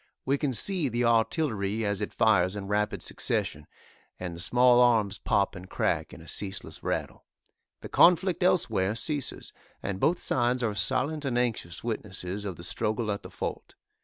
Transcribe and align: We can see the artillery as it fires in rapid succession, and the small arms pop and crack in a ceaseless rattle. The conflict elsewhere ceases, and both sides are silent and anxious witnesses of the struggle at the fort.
We 0.25 0.39
can 0.39 0.51
see 0.51 0.89
the 0.89 1.05
artillery 1.05 1.85
as 1.85 2.01
it 2.01 2.11
fires 2.11 2.55
in 2.55 2.67
rapid 2.67 3.03
succession, 3.03 3.67
and 4.19 4.35
the 4.35 4.39
small 4.39 4.81
arms 4.81 5.19
pop 5.19 5.55
and 5.55 5.69
crack 5.69 6.11
in 6.11 6.21
a 6.21 6.27
ceaseless 6.27 6.81
rattle. 6.81 7.25
The 7.81 7.89
conflict 7.89 8.41
elsewhere 8.41 8.95
ceases, 8.95 9.53
and 9.83 9.99
both 9.99 10.17
sides 10.17 10.63
are 10.63 10.73
silent 10.73 11.23
and 11.23 11.37
anxious 11.37 11.83
witnesses 11.83 12.45
of 12.45 12.55
the 12.55 12.63
struggle 12.63 13.11
at 13.11 13.21
the 13.21 13.29
fort. 13.29 13.75